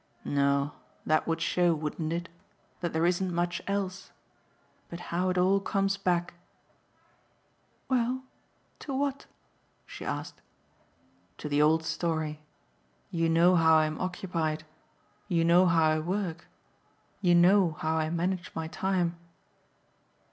"No, 0.25 0.71
that 1.05 1.27
would 1.27 1.41
show, 1.41 1.75
wouldn't 1.75 2.11
it? 2.11 2.27
that 2.79 2.91
there 2.91 3.05
isn't 3.05 3.31
much 3.31 3.61
else. 3.67 4.09
But 4.89 4.99
how 5.13 5.29
it 5.29 5.37
all 5.37 5.59
comes 5.59 5.95
back!" 5.95 6.33
"Well, 7.87 8.23
to 8.79 8.95
what?" 8.95 9.27
she 9.85 10.03
asked. 10.03 10.41
"To 11.37 11.47
the 11.47 11.61
old 11.61 11.83
story. 11.83 12.41
You 13.11 13.29
know 13.29 13.53
how 13.55 13.75
I'm 13.75 14.01
occupied. 14.01 14.65
You 15.27 15.45
know 15.45 15.67
how 15.67 15.83
I 15.91 15.99
work. 15.99 16.47
You 17.21 17.35
know 17.35 17.73
how 17.77 17.95
I 17.97 18.09
manage 18.09 18.49
my 18.55 18.67
time." 18.67 19.17